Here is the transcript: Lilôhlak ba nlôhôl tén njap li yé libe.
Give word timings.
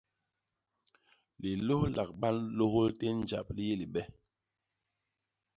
Lilôhlak 1.41 2.09
ba 2.19 2.29
nlôhôl 2.35 2.89
tén 2.99 3.15
njap 3.23 3.47
li 3.55 3.63
yé 3.69 3.75
libe. 3.81 4.01